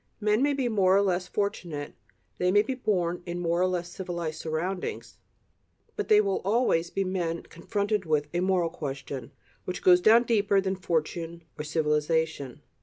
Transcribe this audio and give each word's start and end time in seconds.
Men 0.19 0.41
may 0.41 0.53
be 0.55 0.67
more 0.67 0.97
or 0.97 1.03
less 1.03 1.27
fortunate, 1.27 1.93
they 2.39 2.51
may 2.51 2.63
be 2.63 2.73
born 2.73 3.21
in 3.27 3.39
more 3.39 3.61
or 3.61 3.67
less 3.67 3.91
civilized 3.91 4.41
surroundings, 4.41 5.17
but 5.95 6.07
they 6.07 6.19
will 6.19 6.41
always 6.43 6.89
be 6.89 7.03
men 7.03 7.43
confronted 7.43 8.09
by 8.09 8.23
a 8.33 8.39
"moral 8.39 8.71
question," 8.71 9.31
which 9.65 9.83
goes 9.83 10.01
down 10.01 10.23
deeper 10.23 10.59
than 10.59 10.75
fortune 10.75 11.43
or 11.55 11.63
civilization. 11.63 12.63